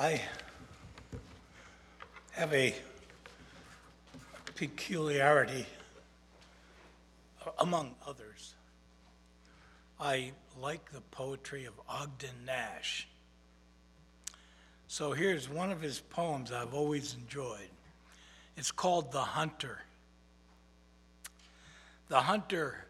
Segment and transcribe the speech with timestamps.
[0.00, 0.18] I
[2.30, 2.74] have a
[4.54, 5.66] peculiarity
[7.58, 8.54] among others.
[10.00, 13.08] I like the poetry of Ogden Nash.
[14.88, 17.68] So here's one of his poems I've always enjoyed.
[18.56, 19.82] It's called The Hunter.
[22.08, 22.86] The hunter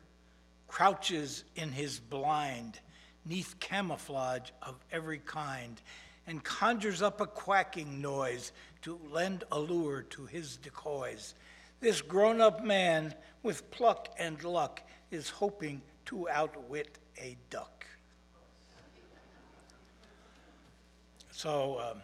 [0.69, 2.79] crouches in his blind,
[3.27, 5.81] neath camouflage of every kind,
[6.27, 8.53] and conjures up a quacking noise
[8.83, 11.35] to lend allure to his decoys.
[11.81, 17.87] This grown up man, with pluck and luck, is hoping to outwit a duck.
[21.31, 22.03] So, um,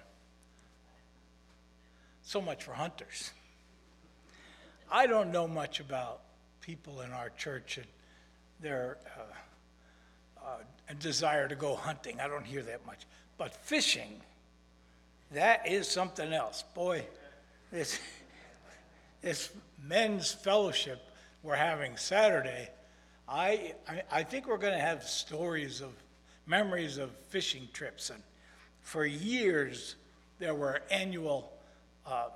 [2.23, 3.33] so much for hunters.
[4.91, 6.23] I don't know much about
[6.61, 7.87] people in our church and
[8.61, 9.23] their uh,
[10.47, 12.21] uh, desire to go hunting.
[12.21, 13.01] I don't hear that much.
[13.37, 14.21] But fishing,
[15.33, 16.63] that is something else.
[16.75, 17.05] Boy,
[17.73, 17.99] this,
[19.23, 19.51] this
[19.83, 21.03] men's fellowship
[21.43, 22.69] we're having Saturday,
[23.29, 25.91] I, I, I think we're going to have stories of
[26.47, 28.11] memories of fishing trips.
[28.11, 28.23] And
[28.81, 29.97] for years,
[30.39, 31.53] there were annual
[32.07, 32.29] uh,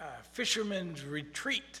[0.00, 1.80] uh, fishermen's retreat,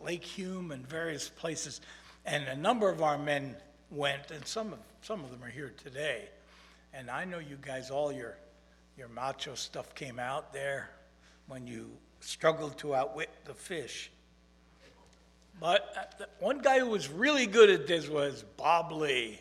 [0.00, 1.80] Lake Hume and various places.
[2.24, 3.56] And a number of our men
[3.94, 6.28] went, and some of, some of them are here today.
[6.92, 8.36] And I know you guys, all your,
[8.96, 10.90] your macho stuff came out there
[11.46, 14.10] when you struggled to outwit the fish.
[15.60, 19.40] But uh, one guy who was really good at this was Bob Lee.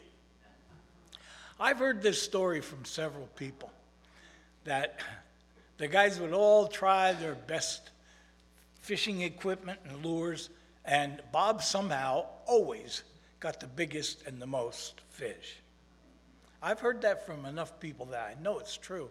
[1.60, 3.72] I've heard this story from several people
[4.66, 5.00] that
[5.78, 7.90] the guys would all try their best
[8.82, 10.50] fishing equipment and lures,
[10.86, 13.04] and Bob somehow always
[13.44, 15.58] got the biggest and the most fish.
[16.62, 19.10] I've heard that from enough people that I know it's true,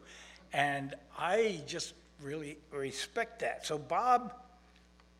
[0.54, 3.66] and I just really respect that.
[3.66, 4.32] So, Bob,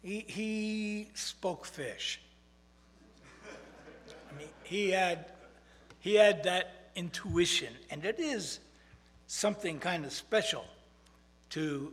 [0.03, 2.23] he, he spoke fish.
[3.45, 5.27] I mean, he had,
[5.99, 8.61] he had that intuition, and it is
[9.27, 10.65] something kind of special
[11.51, 11.93] to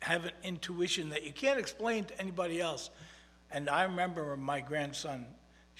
[0.00, 2.90] have an intuition that you can't explain to anybody else.
[3.52, 5.26] And I remember my grandson,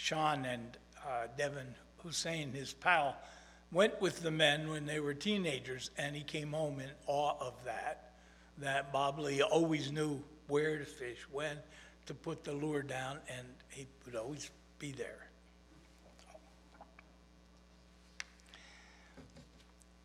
[0.00, 3.14] Sean, and uh, Devin Hussein, his pal,
[3.70, 7.52] went with the men when they were teenagers, and he came home in awe of
[7.66, 8.14] that.
[8.56, 11.58] That Bob Lee always knew where to fish, when
[12.06, 15.28] to put the lure down, and he would always be there.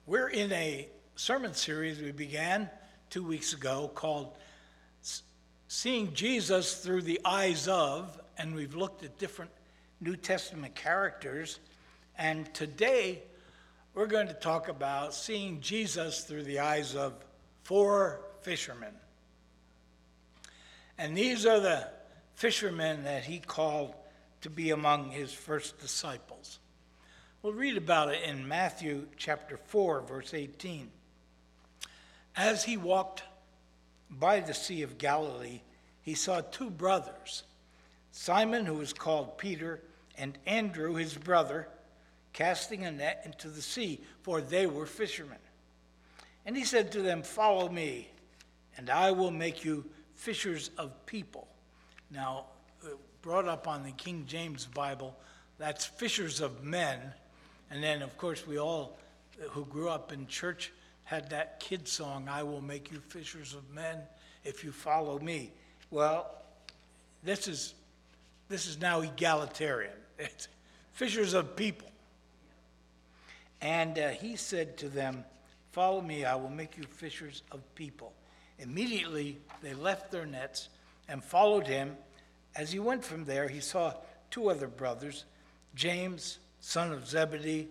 [0.06, 2.69] We're in a sermon series we began
[3.09, 4.35] two weeks ago called
[5.69, 9.51] Seeing Jesus Through the Eyes of, and we've looked at different
[10.05, 11.59] New Testament characters.
[12.16, 13.23] And today
[13.95, 17.13] we're going to talk about seeing Jesus through the eyes of
[17.63, 18.94] four fishermen.
[20.99, 21.88] And these are the
[22.35, 23.95] fishermen that he called
[24.41, 26.59] to be among his first disciples.
[27.41, 30.91] We'll read about it in Matthew chapter 4, verse 18.
[32.35, 33.23] As he walked
[34.11, 35.61] by the Sea of Galilee,
[36.03, 37.41] he saw two brothers,
[38.11, 39.81] Simon, who was called Peter,
[40.17, 41.67] and Andrew, his brother,
[42.33, 45.37] casting a net into the sea, for they were fishermen.
[46.45, 48.09] And he said to them, Follow me,
[48.77, 51.47] and I will make you fishers of people.
[52.11, 52.45] Now,
[52.83, 52.89] uh,
[53.21, 55.15] brought up on the King James Bible,
[55.57, 56.99] that's fishers of men.
[57.71, 58.97] And then, of course, we all
[59.51, 60.71] who grew up in church
[61.03, 63.99] had that kid song, I will make you fishers of men
[64.43, 65.51] if you follow me.
[65.91, 66.31] Well,
[67.23, 67.75] this is,
[68.49, 69.93] this is now egalitarian.
[70.17, 70.47] It's
[70.93, 71.89] fishers of people.
[73.61, 75.25] And uh, he said to them,
[75.71, 78.13] Follow me, I will make you fishers of people.
[78.59, 80.69] Immediately they left their nets
[81.09, 81.97] and followed him.
[82.55, 83.93] As he went from there, he saw
[84.31, 85.25] two other brothers,
[85.75, 87.67] James, son of Zebedee,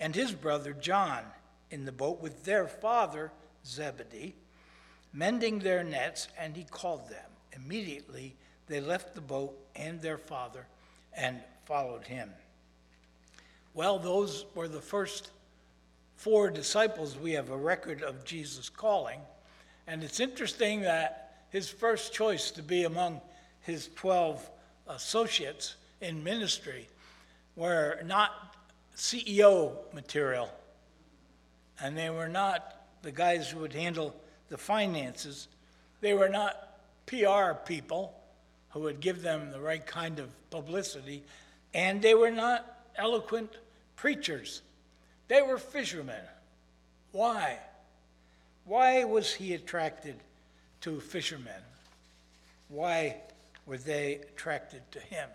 [0.00, 1.22] and his brother John
[1.70, 3.30] in the boat with their father,
[3.64, 4.34] Zebedee,
[5.12, 7.30] mending their nets, and he called them.
[7.52, 8.34] Immediately
[8.66, 10.66] they left the boat and their father
[11.16, 12.30] and followed him.
[13.74, 15.30] Well, those were the first
[16.16, 19.20] four disciples we have a record of Jesus calling.
[19.86, 23.20] And it's interesting that his first choice to be among
[23.60, 24.48] his 12
[24.88, 26.88] associates in ministry
[27.54, 28.56] were not
[28.96, 30.50] CEO material
[31.80, 34.14] and they were not the guys who would handle
[34.48, 35.48] the finances.
[36.00, 38.14] They were not PR people
[38.70, 41.22] who would give them the right kind of publicity,
[41.76, 42.64] and they were not
[42.96, 43.50] eloquent
[43.94, 44.62] preachers.
[45.28, 46.24] They were fishermen.
[47.12, 47.58] Why?
[48.66, 50.16] why was he attracted
[50.82, 51.62] to fishermen?
[52.68, 53.16] Why
[53.64, 55.28] were they attracted to him?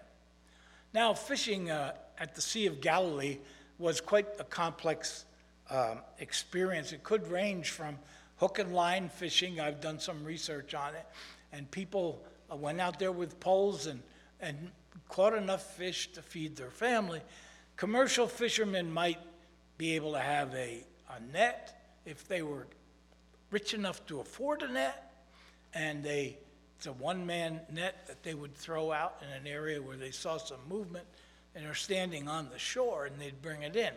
[0.93, 3.37] Now, fishing uh, at the Sea of Galilee
[3.79, 5.25] was quite a complex
[5.69, 6.91] um, experience.
[6.91, 7.97] It could range from
[8.35, 11.05] hook and line fishing, I've done some research on it,
[11.53, 12.21] and people
[12.51, 14.01] uh, went out there with poles and,
[14.41, 14.71] and
[15.09, 17.21] caught enough fish to feed their family.
[17.75, 19.19] Commercial fishermen might
[19.77, 22.67] be able to have a, a net if they were
[23.49, 25.13] rich enough to afford a net,
[25.73, 26.37] and they
[26.77, 30.37] it's a one-man net that they would throw out in an area where they saw
[30.37, 31.05] some movement,
[31.53, 33.93] and are standing on the shore, and they'd bring it in.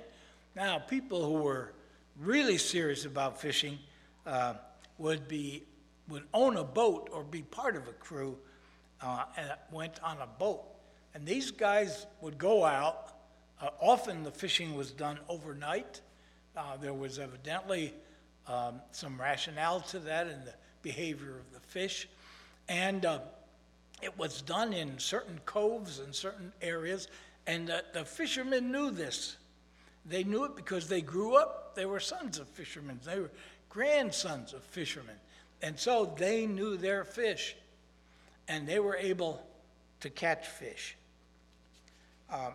[0.54, 1.72] Now, people who were
[2.18, 3.78] really serious about fishing
[4.26, 4.54] uh,
[4.98, 5.62] would be
[6.08, 8.36] would own a boat or be part of a crew
[9.00, 10.62] uh, and went on a boat.
[11.14, 13.12] And these guys would go out.
[13.60, 16.00] Uh, often the fishing was done overnight.
[16.56, 17.94] Uh, there was evidently
[18.46, 22.08] um, some rationale to that in the behavior of the fish.
[22.68, 23.20] And uh,
[24.02, 27.08] it was done in certain coves and certain areas,
[27.46, 29.36] and the fishermen knew this.
[30.06, 33.30] They knew it because they grew up, they were sons of fishermen, they were
[33.70, 35.16] grandsons of fishermen.
[35.62, 37.56] And so they knew their fish,
[38.48, 39.42] and they were able
[40.00, 40.96] to catch fish.
[42.30, 42.50] Uh,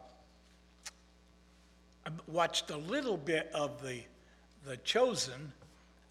[2.06, 4.02] I watched a little bit of the,
[4.66, 5.52] the Chosen,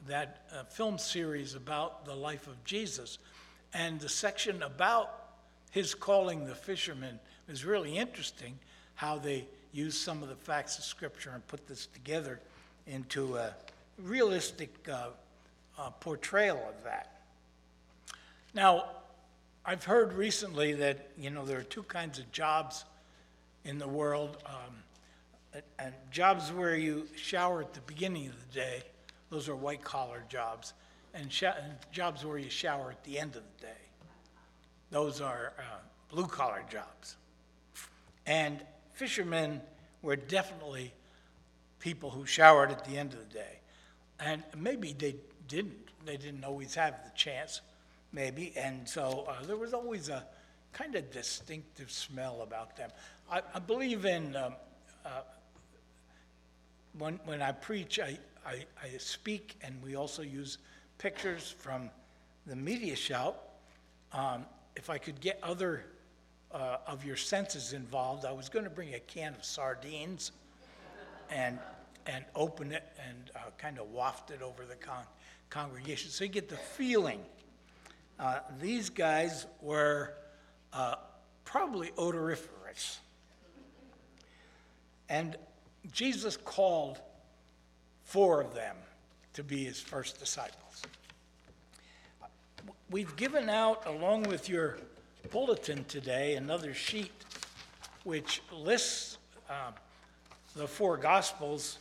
[0.07, 3.19] that uh, film series about the life of Jesus.
[3.75, 5.13] And the section about
[5.71, 7.19] his calling the fishermen
[7.49, 8.59] is really interesting,
[8.95, 12.41] how they use some of the facts of Scripture and put this together
[12.87, 13.55] into a
[14.03, 15.09] realistic uh,
[15.79, 17.21] uh, portrayal of that.
[18.55, 18.87] Now,
[19.65, 22.85] I've heard recently that, you know, there are two kinds of jobs
[23.69, 24.39] in the world.
[24.47, 28.83] Um, and jobs where you shower at the beginning of the day,
[29.31, 30.73] those are white collar jobs
[31.15, 33.83] and, and jobs where you shower at the end of the day.
[34.91, 35.63] Those are uh,
[36.11, 37.17] blue collar jobs.
[38.27, 38.63] And
[38.95, 39.61] fishermen
[40.01, 40.93] were definitely
[41.79, 43.61] people who showered at the end of the day.
[44.19, 45.17] And maybe they
[45.47, 45.89] didn't.
[46.07, 47.61] They didn't always have the chance,
[48.13, 48.55] maybe.
[48.57, 50.25] And so uh, there was always a
[50.73, 52.91] kind of distinctive smell about them.
[53.31, 54.55] I, I believe in, um,
[55.05, 55.23] uh,
[56.99, 60.59] when, when I preach, I, I, I speak, and we also use
[60.99, 61.91] pictures from
[62.47, 63.35] the MediaShout.
[64.13, 65.85] Um, if I could get other
[66.53, 70.33] uh, of your senses involved, I was going to bring a can of sardines
[71.31, 71.59] and
[72.09, 75.05] and open it and uh, kind of waft it over the con-
[75.51, 77.21] congregation, so you get the feeling.
[78.19, 80.15] Uh, these guys were
[80.73, 80.97] uh,
[81.45, 83.01] probably odoriferous,
[85.09, 85.37] and
[85.93, 87.01] Jesus called
[88.05, 88.77] four of them
[89.35, 90.83] to be his first disciples.
[92.91, 94.79] We've given out, along with your
[95.31, 97.13] bulletin today, another sheet
[98.05, 99.19] which lists
[99.51, 99.73] uh,
[100.57, 101.79] the four Gospels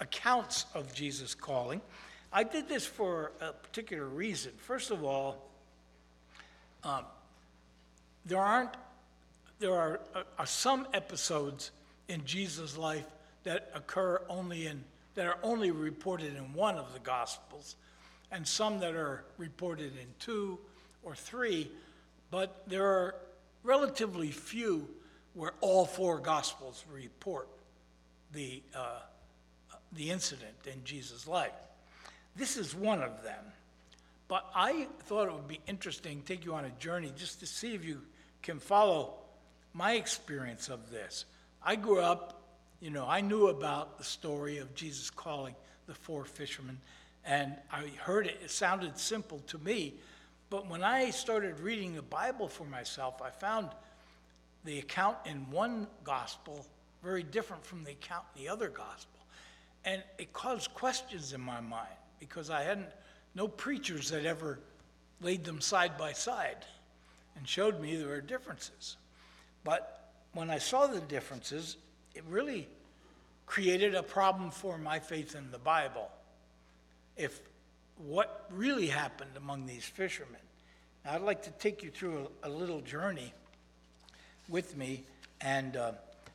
[0.00, 1.80] accounts of Jesus' calling.
[2.32, 4.52] I did this for a particular reason.
[4.58, 5.48] First of all,
[6.84, 7.04] um,
[8.28, 8.70] there aren't
[9.58, 11.72] there are, uh, are some episodes
[12.06, 13.06] in Jesus' life
[13.42, 14.84] that occur only in
[15.14, 17.74] that are only reported in one of the Gospels,
[18.30, 20.60] and some that are reported in two
[21.02, 21.68] or three,
[22.30, 23.16] but there are
[23.64, 24.88] relatively few
[25.34, 27.48] where all four Gospels report
[28.32, 29.00] the, uh,
[29.92, 31.52] the incident in Jesus' life.
[32.36, 33.44] This is one of them.
[34.28, 37.46] But I thought it would be interesting, to take you on a journey just to
[37.46, 38.02] see if you
[38.42, 39.14] can follow
[39.72, 41.24] my experience of this.
[41.62, 42.38] I grew up
[42.80, 45.54] you know, I knew about the story of Jesus calling
[45.86, 46.78] the four fishermen,
[47.24, 49.94] and I heard it, it sounded simple to me.
[50.48, 53.68] But when I started reading the Bible for myself, I found
[54.64, 56.64] the account in one gospel
[57.02, 59.18] very different from the account in the other gospel.
[59.84, 61.88] And it caused questions in my mind
[62.20, 62.90] because I hadn't,
[63.34, 64.58] no preachers had ever
[65.20, 66.64] laid them side by side
[67.38, 68.96] and showed me there were differences.
[69.64, 71.76] But when I saw the differences,
[72.14, 72.68] it really
[73.46, 76.10] created a problem for my faith in the Bible.
[77.16, 77.40] If
[77.98, 80.40] what really happened among these fishermen.
[81.04, 83.32] Now, I'd like to take you through a, a little journey
[84.48, 85.04] with me
[85.40, 85.92] and uh,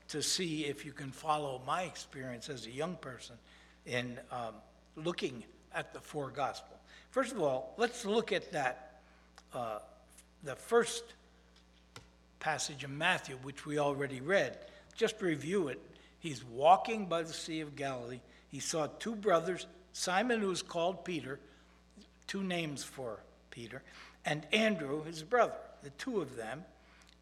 [0.10, 3.36] to see if you can follow my experience as a young person
[3.86, 4.55] in um,
[4.95, 5.43] looking
[5.74, 6.77] at the four gospel.
[7.12, 9.01] First of all, let's look at that,
[9.53, 9.79] uh,
[10.43, 11.03] the first
[12.39, 14.57] passage in Matthew, which we already read.
[14.95, 15.79] Just review it.
[16.19, 18.19] He's walking by the Sea of Galilee.
[18.50, 21.39] He saw two brothers, Simon, who was called Peter.
[22.27, 23.19] two names for
[23.51, 23.83] Peter,
[24.25, 26.63] and Andrew, his brother, the two of them,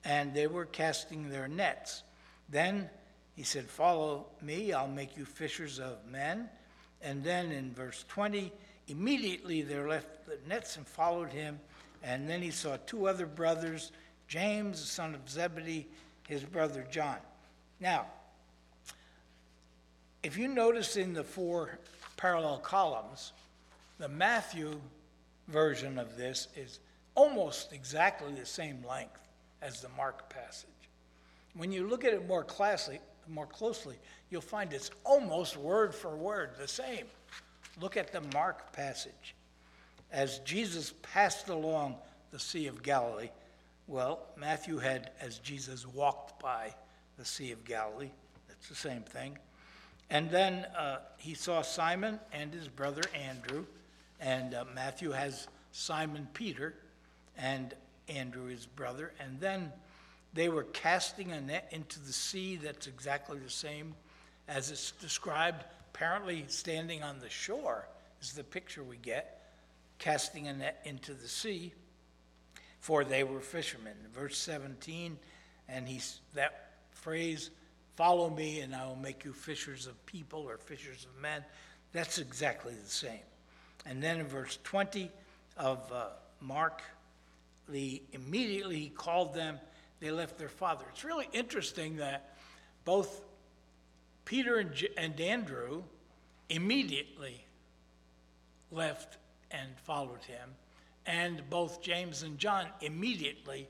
[0.05, 2.03] and they were casting their nets.
[2.49, 2.89] Then
[3.35, 6.49] he said, Follow me, I'll make you fishers of men.
[7.01, 8.51] And then in verse 20,
[8.87, 11.59] immediately they left the nets and followed him.
[12.03, 13.91] And then he saw two other brothers,
[14.27, 15.87] James, the son of Zebedee,
[16.27, 17.17] his brother John.
[17.79, 18.07] Now,
[20.23, 21.79] if you notice in the four
[22.17, 23.33] parallel columns,
[23.97, 24.79] the Matthew
[25.47, 26.79] version of this is
[27.15, 29.19] almost exactly the same length
[29.61, 30.69] as the Mark passage.
[31.55, 33.97] When you look at it more classically, more closely,
[34.29, 37.05] you'll find it's almost word for word the same.
[37.79, 39.35] Look at the Mark passage.
[40.11, 41.95] As Jesus passed along
[42.31, 43.29] the Sea of Galilee,
[43.87, 46.73] well, Matthew had as Jesus walked by
[47.17, 48.11] the Sea of Galilee.
[48.47, 49.37] That's the same thing.
[50.09, 53.65] And then uh, he saw Simon and his brother Andrew,
[54.19, 56.73] and uh, Matthew has Simon Peter
[57.37, 57.73] and
[58.09, 59.71] Andrew his brother, and then
[60.33, 63.95] they were casting a net into the sea that's exactly the same
[64.47, 65.63] as it's described.
[65.93, 67.87] Apparently, standing on the shore
[68.21, 69.40] is the picture we get,
[70.01, 71.71] casting a net into the sea,
[72.79, 73.93] for they were fishermen.
[74.13, 75.15] Verse 17,
[75.69, 77.51] and he's that phrase,
[77.95, 81.45] follow me and I will make you fishers of people or fishers of men.
[81.93, 83.19] That's exactly the same.
[83.85, 85.11] And then in verse 20
[85.57, 86.07] of uh,
[86.41, 86.81] Mark,
[87.69, 89.59] the immediately he called them
[89.99, 90.83] they left their father.
[90.91, 92.35] It's really interesting that
[92.85, 93.21] both
[94.25, 95.83] Peter and, and Andrew
[96.49, 97.45] immediately
[98.71, 99.17] left
[99.51, 100.49] and followed him,
[101.05, 103.67] and both James and John immediately,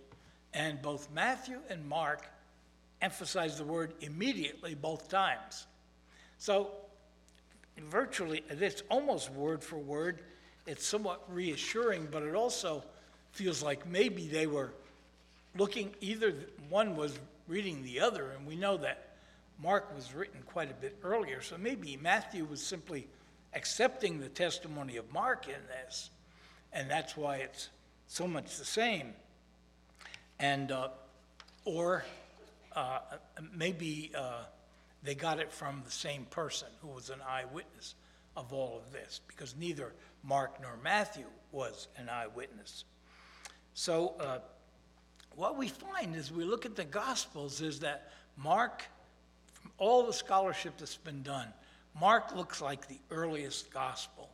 [0.54, 2.28] and both Matthew and Mark
[3.02, 5.66] emphasize the word immediately both times.
[6.38, 6.72] So,
[7.78, 10.22] virtually, it's almost word for word.
[10.68, 12.84] It's somewhat reassuring, but it also
[13.32, 14.74] feels like maybe they were
[15.58, 16.34] looking, either
[16.70, 19.16] one was reading the other, and we know that
[19.62, 23.08] Mark was written quite a bit earlier, so maybe Matthew was simply
[23.54, 26.10] accepting the testimony of Mark in this,
[26.74, 27.70] and that's why it's
[28.08, 29.14] so much the same.
[30.40, 30.90] And, uh,
[31.66, 32.04] or
[32.76, 33.00] uh,
[33.54, 34.44] maybe uh,
[35.04, 37.96] they got it from the same person who was an eyewitness
[38.38, 39.94] of all of this, because neither
[40.24, 42.86] Mark nor Matthew was an eyewitness.
[43.74, 44.40] So, uh,
[45.36, 48.84] what we find as we look at the Gospels is that Mark,
[49.54, 51.48] from all the scholarship that's been done,
[52.00, 54.30] Mark looks like the earliest Gospel.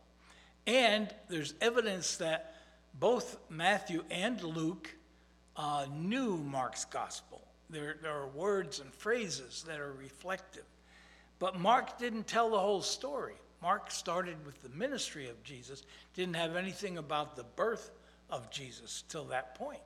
[0.65, 2.55] And there's evidence that
[2.99, 4.93] both Matthew and Luke
[5.55, 7.41] uh, knew Mark's Gospel.
[7.69, 10.65] There, there are words and phrases that are reflective.
[11.39, 13.35] But Mark didn't tell the whole story.
[13.61, 15.83] Mark started with the ministry of Jesus,
[16.13, 17.91] didn't have anything about the birth
[18.29, 19.81] of Jesus till that point.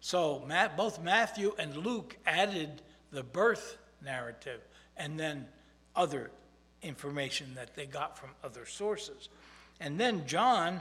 [0.00, 4.60] So Matt, both Matthew and Luke added the birth narrative
[4.96, 5.46] and then
[5.96, 6.30] other
[6.82, 9.28] information that they got from other sources.
[9.80, 10.80] And then John,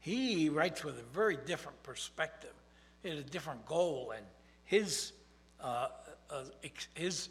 [0.00, 2.52] he writes with a very different perspective.
[3.02, 4.24] He had a different goal, and
[4.64, 5.12] his,
[5.60, 5.88] uh,
[6.30, 6.44] uh,
[6.94, 7.28] his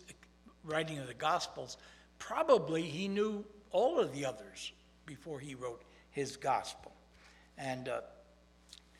[0.63, 1.77] writing of the Gospels,
[2.19, 4.71] probably he knew all of the others
[5.05, 5.81] before he wrote
[6.11, 6.91] his Gospel.
[7.57, 8.01] And uh,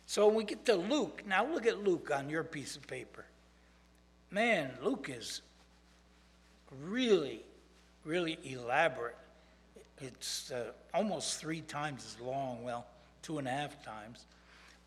[0.06, 3.26] so we get to Luke, now look at Luke on your piece of paper.
[4.30, 5.42] Man, Luke is
[6.82, 7.44] really,
[8.06, 9.16] really elaborate.
[10.00, 12.86] It's uh, almost three times as long, well,
[13.22, 14.26] two and a half times.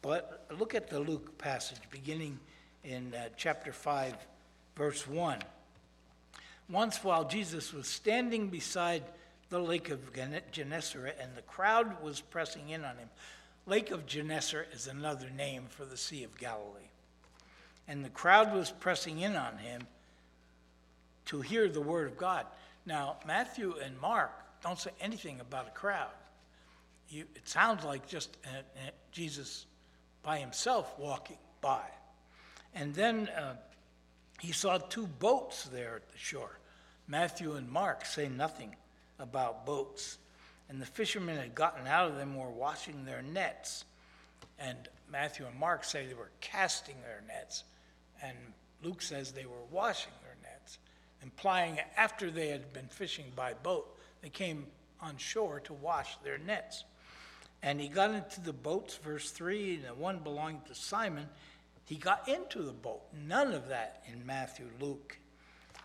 [0.03, 2.39] But look at the Luke passage beginning
[2.83, 4.15] in uh, chapter 5,
[4.77, 5.39] verse 1.
[6.69, 9.03] Once while Jesus was standing beside
[9.51, 10.01] the lake of
[10.51, 13.09] Gennesaret and the crowd was pressing in on him,
[13.67, 16.91] Lake of Gennesaret is another name for the Sea of Galilee.
[17.89, 19.83] And the crowd was pressing in on him
[21.27, 22.47] to hear the word of God.
[22.87, 26.13] Now, Matthew and Mark don't say anything about a crowd.
[27.09, 29.67] You, it sounds like just uh, uh, Jesus
[30.23, 31.85] by himself walking by.
[32.75, 33.57] And then uh,
[34.41, 36.59] he saw two boats there at the shore.
[37.07, 38.75] Matthew and Mark say nothing
[39.19, 40.19] about boats
[40.69, 43.85] and the fishermen had gotten out of them were washing their nets.
[44.59, 44.77] And
[45.11, 47.65] Matthew and Mark say they were casting their nets,
[48.23, 48.37] and
[48.83, 50.13] Luke says they were washing
[51.25, 54.67] implying after they had been fishing by boat, they came
[55.01, 56.85] on shore to wash their nets.
[57.63, 61.27] And he got into the boats, verse 3, and the one belonging to Simon,
[61.87, 63.01] he got into the boat.
[63.27, 65.19] None of that in Matthew, Luke.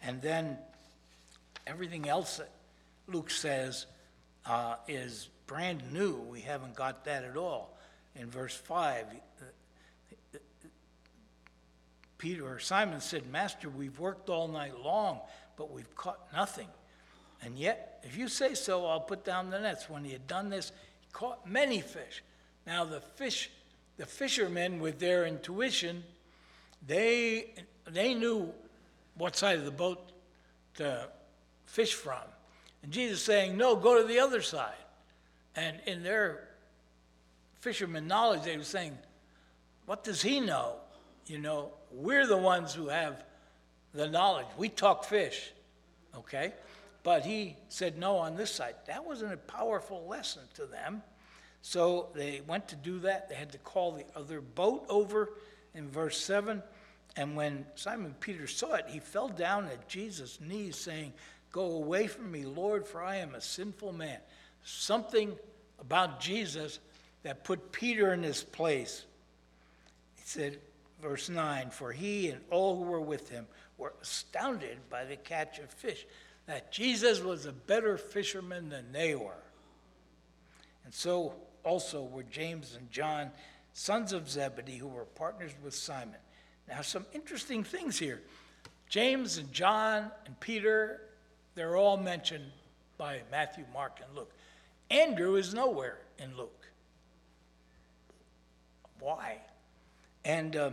[0.03, 0.57] And then
[1.65, 2.51] everything else that
[3.07, 3.85] Luke says
[4.45, 6.15] uh, is brand new.
[6.15, 7.77] We haven't got that at all.
[8.15, 9.45] In verse 5, uh,
[12.19, 15.21] Peter or Simon said, Master, we've worked all night long,
[15.55, 16.67] but we've caught nothing.
[17.41, 19.89] And yet, if you say so, I'll put down the nets.
[19.89, 22.21] When he had done this, he caught many fish.
[22.67, 23.49] Now the fish,
[23.97, 26.03] the fishermen with their intuition,
[26.85, 27.53] they
[27.89, 28.53] they knew
[29.15, 30.11] what side of the boat
[30.75, 31.07] to
[31.65, 32.21] fish from.
[32.83, 34.73] And Jesus saying, No, go to the other side.
[35.55, 36.49] And in their
[37.61, 38.97] fisherman knowledge, they were saying,
[39.85, 40.75] What does he know?
[41.29, 43.23] You know, we're the ones who have
[43.93, 44.47] the knowledge.
[44.57, 45.51] We talk fish,
[46.17, 46.53] okay?
[47.03, 48.75] But he said, No, on this side.
[48.87, 51.03] That wasn't a powerful lesson to them.
[51.61, 53.29] So they went to do that.
[53.29, 55.29] They had to call the other boat over
[55.75, 56.63] in verse 7.
[57.15, 61.13] And when Simon Peter saw it, he fell down at Jesus' knees, saying,
[61.51, 64.17] Go away from me, Lord, for I am a sinful man.
[64.63, 65.37] Something
[65.79, 66.79] about Jesus
[67.21, 69.05] that put Peter in his place.
[70.15, 70.59] He said,
[71.01, 75.59] verse 9, For he and all who were with him were astounded by the catch
[75.59, 76.05] of fish,
[76.45, 79.43] that Jesus was a better fisherman than they were.
[80.85, 83.31] And so also were James and John,
[83.73, 86.19] sons of Zebedee, who were partners with Simon.
[86.67, 88.21] Now, some interesting things here.
[88.87, 91.01] James and John and Peter,
[91.55, 92.51] they're all mentioned
[92.97, 94.33] by Matthew, Mark, and Luke.
[94.89, 96.67] Andrew is nowhere in Luke.
[98.99, 99.37] Why?
[100.25, 100.71] And, uh,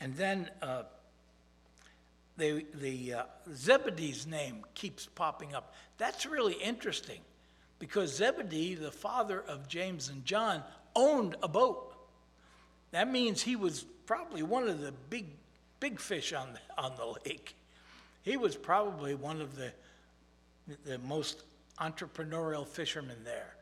[0.00, 0.82] and then uh,
[2.36, 3.22] the, the uh,
[3.54, 5.74] Zebedee's name keeps popping up.
[5.98, 7.20] That's really interesting
[7.78, 10.62] because Zebedee, the father of James and John,
[10.94, 11.94] owned a boat.
[12.90, 15.26] That means he was probably one of the big,
[15.80, 17.56] big fish on the, on the lake.
[18.22, 19.72] He was probably one of the,
[20.84, 21.42] the most
[21.80, 23.54] entrepreneurial fishermen there.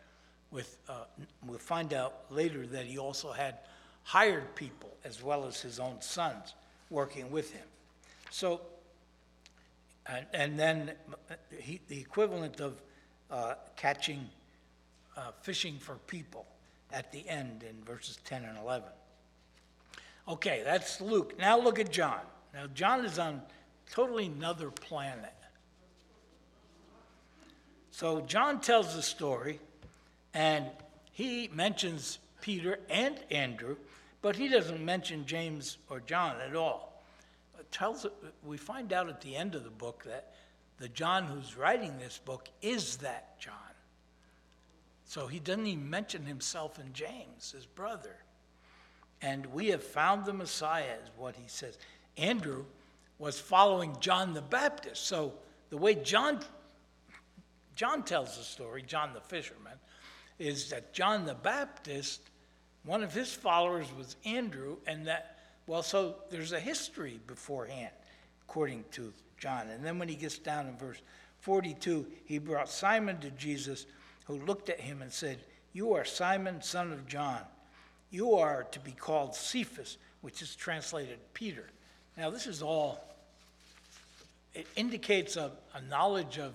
[0.51, 1.05] With, uh,
[1.45, 3.59] we'll find out later that he also had
[4.05, 6.55] hired people as well as his own sons
[6.91, 7.67] working with him.
[8.31, 8.61] So,
[10.07, 10.93] and, and then
[11.59, 12.81] he, the equivalent of
[13.31, 14.29] uh, catching,
[15.17, 16.47] uh, fishing for people
[16.93, 18.89] at the end in verses 10 and 11.
[20.29, 21.39] Okay, that's Luke.
[21.39, 22.21] Now look at John.
[22.55, 23.43] Now, John is on
[23.91, 25.35] totally another planet.
[27.91, 29.61] So, John tells the story,
[30.33, 30.67] and
[31.13, 33.77] he mentions Peter and Andrew,
[34.25, 37.05] but he doesn't mention James or John at all.
[37.61, 38.07] It tells,
[38.43, 40.33] we find out at the end of the book that
[40.79, 43.55] the John who's writing this book is that John.
[45.05, 48.17] So he doesn't even mention himself and James, his brother
[49.25, 51.79] and we have found the Messiah, is what he says.
[52.19, 52.65] Andrew
[53.19, 55.07] was following John the Baptist.
[55.07, 55.33] So
[55.71, 56.41] the way John,
[57.75, 59.79] John tells the story, John the fisherman,
[60.39, 62.21] is that John the Baptist,
[62.85, 67.93] one of his followers was Andrew, and that, well, so there's a history beforehand,
[68.47, 69.69] according to John.
[69.69, 71.01] And then when he gets down in verse
[71.41, 73.87] 42, he brought Simon to Jesus,
[74.27, 75.39] who looked at him and said,
[75.73, 77.41] You are Simon, son of John.
[78.11, 81.67] You are to be called Cephas, which is translated Peter.
[82.17, 83.05] Now, this is all,
[84.55, 86.53] it indicates a, a knowledge of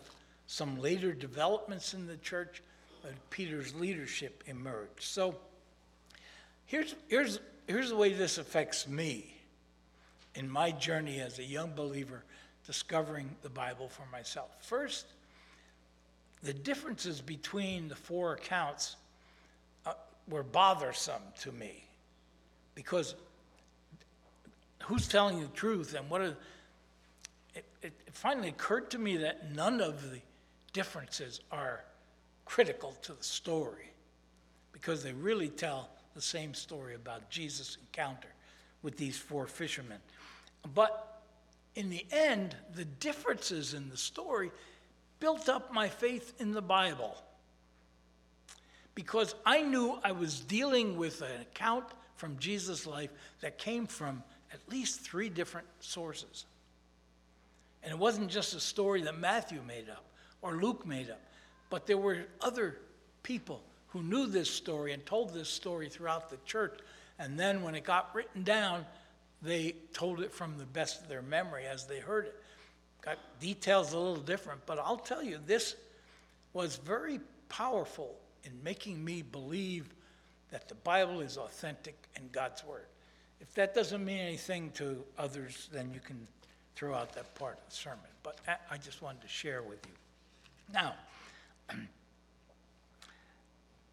[0.48, 2.62] some later developments in the church,
[3.30, 5.02] Peter's leadership emerged.
[5.02, 5.36] So,
[6.70, 9.36] here's, here's, here's the way this affects me
[10.36, 12.24] in my journey as a young believer
[12.66, 14.50] discovering the Bible for myself.
[14.62, 15.08] First,
[16.44, 18.96] the differences between the four accounts
[19.86, 19.94] uh,
[20.30, 21.84] were bothersome to me
[22.76, 23.16] because
[24.84, 26.38] who's telling the truth and what are,
[27.56, 30.20] it, it finally occurred to me that none of the
[30.72, 31.84] differences are
[32.46, 33.90] critical to the story
[34.72, 38.30] because they really tell the same story about Jesus' encounter
[38.82, 40.00] with these four fishermen.
[40.74, 41.22] But
[41.76, 44.52] in the end, the differences in the story
[45.20, 47.16] built up my faith in the Bible
[48.96, 54.24] because I knew I was dealing with an account from Jesus' life that came from
[54.52, 56.46] at least three different sources.
[57.82, 60.04] And it wasn't just a story that Matthew made up
[60.42, 61.22] or Luke made up,
[61.70, 62.78] but there were other
[63.24, 66.80] people who knew this story and told this story throughout the church.
[67.18, 68.86] And then when it got written down,
[69.42, 72.36] they told it from the best of their memory as they heard it.
[73.02, 75.76] Got details a little different, but I'll tell you, this
[76.54, 79.90] was very powerful in making me believe
[80.52, 82.86] that the Bible is authentic and God's Word.
[83.40, 86.28] If that doesn't mean anything to others, then you can
[86.76, 88.00] throw out that part of the sermon.
[88.24, 89.94] But I just wanted to share with you.
[90.74, 90.96] Now,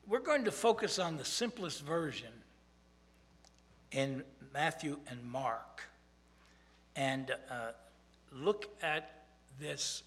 [0.06, 2.32] we're going to focus on the simplest version
[3.90, 4.22] in
[4.54, 5.82] Matthew and Mark
[6.94, 7.72] and uh,
[8.32, 9.24] look at
[9.60, 10.02] this.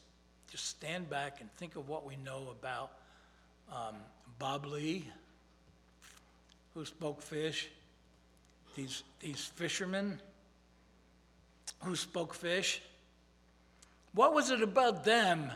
[0.49, 2.91] Just stand back and think of what we know about
[3.71, 3.95] um,
[4.39, 5.05] Bob Lee,
[6.73, 7.69] who spoke fish,
[8.75, 10.19] these, these fishermen
[11.83, 12.81] who spoke fish.
[14.13, 15.51] What was it about them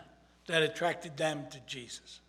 [0.47, 2.19] that attracted them to Jesus?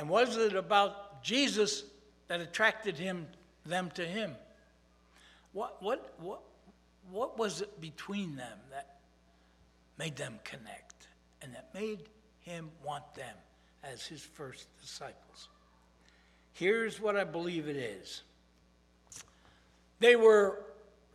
[0.00, 1.84] And was it about Jesus
[2.28, 3.26] that attracted him,
[3.66, 4.34] them to him?
[5.52, 6.40] What, what, what,
[7.10, 8.96] what was it between them that
[9.98, 10.94] made them connect
[11.42, 12.08] and that made
[12.40, 13.36] him want them
[13.84, 15.48] as his first disciples?
[16.54, 18.22] Here's what I believe it is
[19.98, 20.62] they were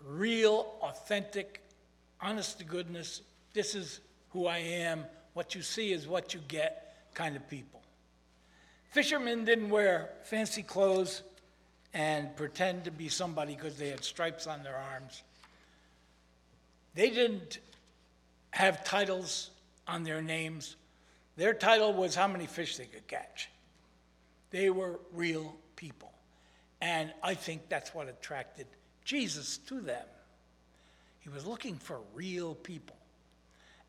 [0.05, 1.63] real, authentic,
[2.21, 7.09] honest to goodness, this is who I am, what you see is what you get
[7.15, 7.81] kind of people.
[8.95, 11.21] Fishermen didn't wear fancy clothes
[11.93, 15.21] and pretend to be somebody because they had stripes on their arms.
[16.93, 17.59] They didn't
[18.51, 19.49] have titles
[19.85, 20.77] on their names.
[21.35, 23.49] Their title was how many fish they could catch.
[24.51, 26.13] They were real people.
[26.79, 28.67] And I think that's what attracted
[29.03, 30.05] Jesus to them.
[31.19, 32.95] He was looking for real people.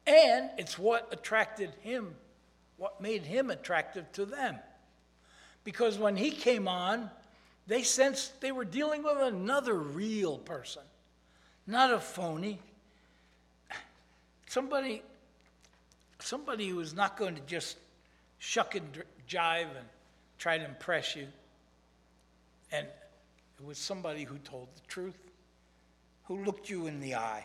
[0.05, 2.16] And it's what attracted him,
[2.77, 4.59] what made him attractive to them
[5.66, 7.11] because when he came on,
[7.66, 10.83] they sensed they were dealing with another real person,
[11.66, 12.61] not a phony.
[14.46, 15.02] Somebody,
[16.20, 17.79] somebody who was not going to just
[18.38, 18.87] shuck and
[19.29, 19.87] jive and
[20.38, 21.26] try to impress you.
[22.70, 22.87] And
[23.59, 25.18] it was somebody who told the truth,
[26.26, 27.44] who looked you in the eye.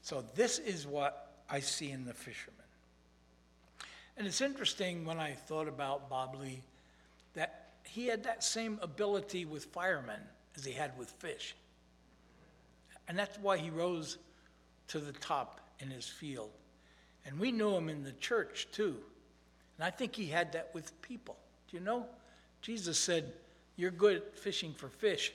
[0.00, 2.64] So this is what I see in the fishermen.
[4.16, 6.62] And it's interesting when I thought about Bob Lee
[7.34, 10.20] that he had that same ability with firemen
[10.56, 11.54] as he had with fish.
[13.08, 14.18] And that's why he rose
[14.88, 16.50] to the top in his field.
[17.26, 18.96] And we knew him in the church too.
[19.76, 21.36] And I think he had that with people.
[21.70, 22.06] Do you know?
[22.62, 23.32] Jesus said,
[23.76, 25.32] You're good at fishing for fish,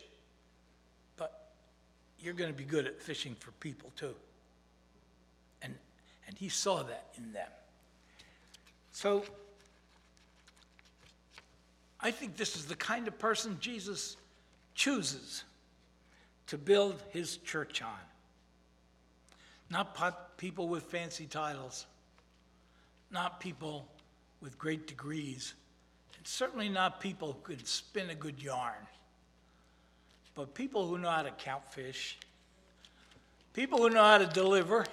[1.17, 1.51] but
[2.19, 4.15] you're going to be good at fishing for people too.
[5.61, 5.75] And,
[6.27, 7.49] and he saw that in them.
[8.91, 9.23] So
[12.01, 14.15] I think this is the kind of person Jesus
[14.73, 15.43] chooses
[16.47, 17.89] to build his church on.
[19.69, 21.85] Not people with fancy titles,
[23.11, 23.87] not people
[24.41, 25.53] with great degrees,
[26.17, 28.87] and certainly not people who could spin a good yarn,
[30.33, 32.17] but people who know how to count fish,
[33.53, 34.85] people who know how to deliver.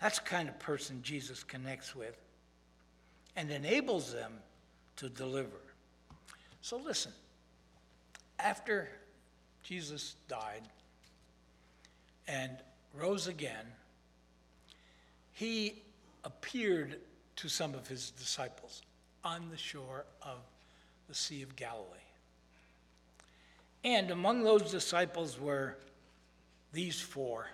[0.00, 2.16] That's the kind of person Jesus connects with
[3.36, 4.32] and enables them
[4.98, 5.60] to deliver.
[6.60, 7.12] So listen,
[8.38, 8.88] after
[9.62, 10.62] Jesus died
[12.26, 12.52] and
[12.94, 13.66] rose again,
[15.32, 15.82] he
[16.24, 16.98] appeared
[17.36, 18.82] to some of his disciples
[19.24, 20.38] on the shore of
[21.08, 21.86] the Sea of Galilee.
[23.84, 25.76] And among those disciples were
[26.72, 27.46] these four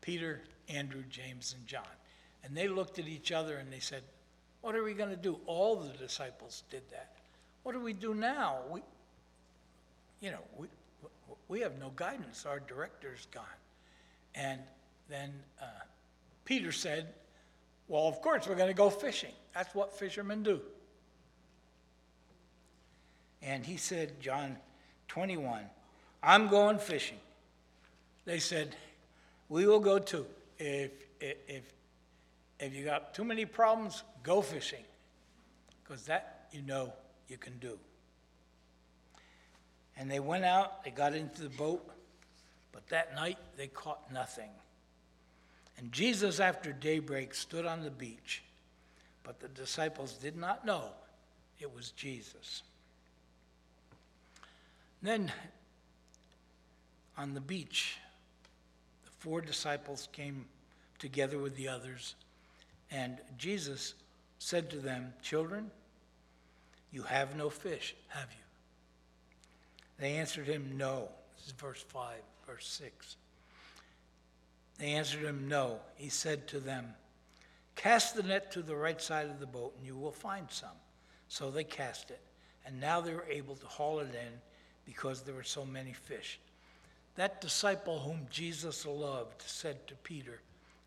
[0.00, 1.82] Peter, Andrew, James, and John.
[2.44, 4.02] And they looked at each other and they said,
[4.62, 5.38] what are we going to do?
[5.46, 7.12] All the disciples did that.
[7.64, 8.58] What do we do now?
[8.70, 8.80] We,
[10.20, 10.68] you know, we,
[11.48, 12.46] we have no guidance.
[12.46, 13.44] Our director's gone.
[14.34, 14.60] And
[15.08, 15.66] then uh,
[16.44, 17.08] Peter said,
[17.88, 19.32] Well, of course, we're going to go fishing.
[19.54, 20.60] That's what fishermen do.
[23.42, 24.56] And he said, John
[25.08, 25.64] 21,
[26.22, 27.18] I'm going fishing.
[28.24, 28.76] They said,
[29.48, 30.26] We will go too.
[30.58, 31.72] If, if, if
[32.70, 34.84] you got too many problems, go fishing,
[35.82, 36.92] because that you know
[37.28, 37.78] you can do.
[39.96, 41.88] And they went out, they got into the boat,
[42.72, 44.50] but that night they caught nothing.
[45.78, 48.42] And Jesus, after daybreak, stood on the beach,
[49.24, 50.90] but the disciples did not know
[51.58, 52.62] it was Jesus.
[55.02, 55.32] Then,
[57.18, 57.96] on the beach,
[59.04, 60.44] the four disciples came
[60.98, 62.14] together with the others
[62.92, 63.94] and Jesus
[64.38, 65.70] said to them, Children,
[66.90, 68.44] you have no fish, have you?
[69.98, 71.08] They answered him, No.
[71.36, 73.16] This is verse 5, verse 6.
[74.78, 75.78] They answered him, No.
[75.96, 76.94] He said to them,
[77.76, 80.76] Cast the net to the right side of the boat, and you will find some.
[81.28, 82.20] So they cast it,
[82.66, 84.32] and now they were able to haul it in
[84.84, 86.38] because there were so many fish.
[87.14, 90.40] That disciple whom Jesus loved said to Peter,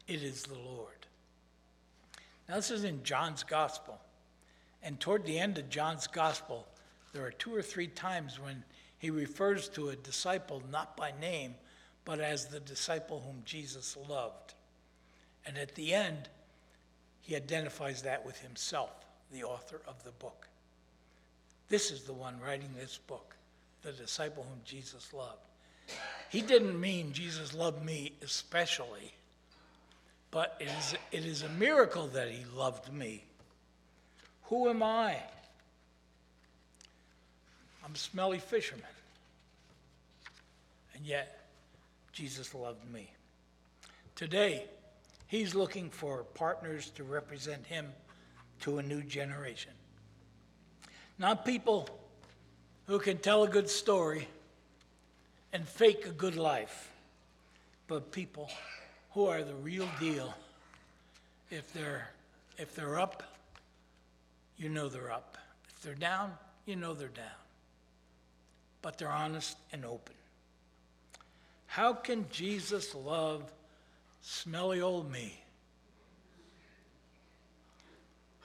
[0.08, 1.06] It is the Lord.
[2.48, 4.00] Now, this is in John's gospel.
[4.84, 6.68] And toward the end of John's gospel,
[7.14, 8.64] there are two or three times when
[9.00, 11.56] he refers to a disciple not by name,
[12.06, 14.54] but as the disciple whom Jesus loved.
[15.46, 16.30] And at the end,
[17.22, 18.92] he identifies that with himself,
[19.32, 20.48] the author of the book.
[21.68, 23.36] This is the one writing this book,
[23.82, 25.40] the disciple whom Jesus loved.
[26.30, 29.14] He didn't mean Jesus loved me especially,
[30.36, 33.24] but it is, it is a miracle that he loved me.
[34.44, 35.16] Who am I?
[37.86, 38.84] I'm a smelly fisherman.
[40.94, 41.48] And yet,
[42.12, 43.10] Jesus loved me.
[44.16, 44.66] Today,
[45.28, 47.88] he's looking for partners to represent him
[48.60, 49.72] to a new generation.
[51.18, 51.88] Not people
[52.88, 54.28] who can tell a good story
[55.54, 56.92] and fake a good life,
[57.88, 58.50] but people
[59.16, 60.34] who are the real deal.
[61.50, 62.10] If they're,
[62.58, 63.24] if they're up,
[64.58, 65.38] you know they're up.
[65.70, 66.34] If they're down,
[66.66, 67.26] you know they're down.
[68.82, 70.16] But they're honest and open.
[71.66, 73.50] How can Jesus love
[74.22, 75.42] smelly old me?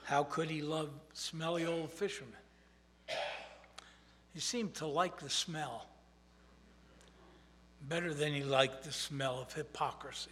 [0.05, 2.33] How could he love smelly old fishermen?
[4.33, 5.85] He seemed to like the smell
[7.89, 10.31] better than he liked the smell of hypocrisy.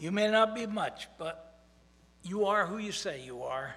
[0.00, 1.58] You may not be much, but
[2.22, 3.74] you are who you say you are.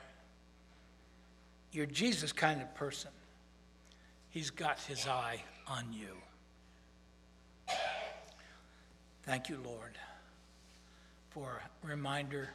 [1.74, 3.12] You're Jesus kind of person.
[4.30, 7.76] He's got his eye on you.
[9.24, 9.98] Thank you, Lord,
[11.30, 12.50] for a reminder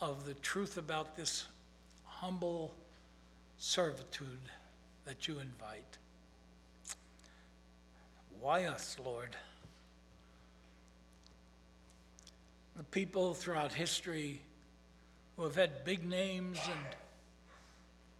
[0.00, 1.46] of the truth about this
[2.04, 2.74] humble
[3.58, 4.26] servitude
[5.04, 5.98] that you invite.
[8.40, 9.36] Why us, Lord?
[12.80, 14.40] The people throughout history
[15.36, 16.80] who have had big names and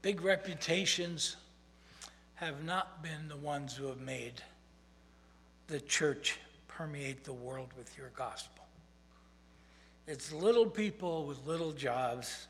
[0.02, 1.36] big reputations
[2.34, 4.34] have not been the ones who have made
[5.68, 8.66] the church permeate the world with your gospel.
[10.06, 12.46] It's little people with little jobs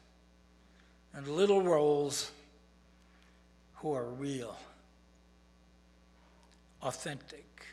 [1.15, 2.33] and little roles
[3.75, 4.59] who are real,
[6.83, 7.67] authentic,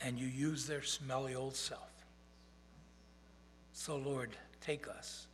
[0.00, 1.93] and you use their smelly old self.
[3.76, 5.26] So, Lord, take us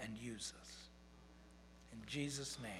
[0.00, 0.72] and use us.
[1.92, 2.72] In Jesus' name.